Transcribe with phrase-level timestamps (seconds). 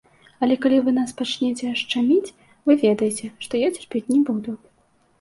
[0.45, 2.33] Але калі вы нас пачнеце шчаміць,
[2.71, 4.61] вы ведаеце, што я цярпець не буду.